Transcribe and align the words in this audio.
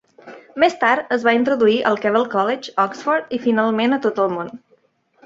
Més 0.61 0.75
tard 0.83 1.11
es 1.15 1.25
va 1.27 1.33
introduir 1.39 1.75
al 1.89 1.99
Keble 2.05 2.23
College, 2.31 2.73
Oxford 2.85 3.37
i 3.39 3.41
finalment 3.45 3.95
a 3.99 4.01
tot 4.07 4.23
el 4.25 4.33
món. 4.39 4.51